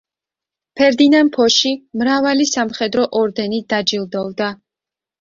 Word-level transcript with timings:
ფერდინან 0.79 1.29
ფოში 1.35 1.75
მრავალი 2.03 2.49
სამხედრო 2.55 3.09
ორდენით 3.23 3.71
დაჯილდოვდა. 3.79 4.53